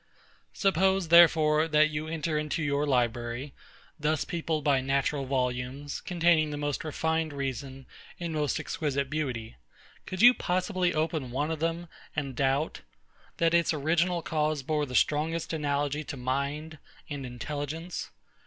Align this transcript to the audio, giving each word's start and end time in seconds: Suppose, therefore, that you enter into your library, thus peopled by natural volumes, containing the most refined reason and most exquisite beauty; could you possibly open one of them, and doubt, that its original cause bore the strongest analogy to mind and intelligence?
Suppose, 0.55 1.09
therefore, 1.09 1.67
that 1.67 1.91
you 1.91 2.07
enter 2.07 2.35
into 2.35 2.63
your 2.63 2.87
library, 2.87 3.53
thus 3.99 4.25
peopled 4.25 4.63
by 4.63 4.81
natural 4.81 5.27
volumes, 5.27 6.01
containing 6.03 6.49
the 6.49 6.57
most 6.57 6.83
refined 6.83 7.31
reason 7.31 7.85
and 8.19 8.33
most 8.33 8.59
exquisite 8.59 9.11
beauty; 9.11 9.57
could 10.07 10.19
you 10.23 10.33
possibly 10.33 10.91
open 10.91 11.29
one 11.29 11.51
of 11.51 11.59
them, 11.59 11.87
and 12.15 12.35
doubt, 12.35 12.81
that 13.37 13.53
its 13.53 13.75
original 13.75 14.23
cause 14.23 14.63
bore 14.63 14.87
the 14.87 14.95
strongest 14.95 15.53
analogy 15.53 16.03
to 16.05 16.17
mind 16.17 16.79
and 17.07 17.23
intelligence? 17.23 18.09